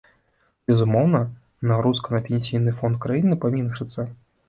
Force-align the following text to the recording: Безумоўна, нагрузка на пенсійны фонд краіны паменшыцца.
Безумоўна, 0.71 1.21
нагрузка 1.73 2.07
на 2.17 2.25
пенсійны 2.31 2.77
фонд 2.83 3.01
краіны 3.07 3.43
паменшыцца. 3.49 4.13